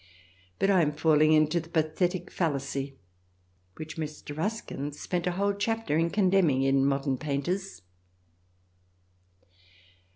[0.57, 2.95] But I am falling into the pathetic fallacy
[3.75, 4.35] which Mr.
[4.35, 7.83] Ruskin spent a whole chapter in condemn ing in" Modern Painters."